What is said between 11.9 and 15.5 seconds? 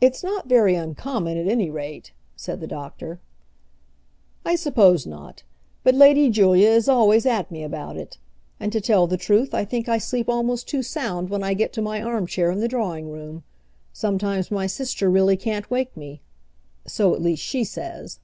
arm chair in the drawing room. Sometimes my sister really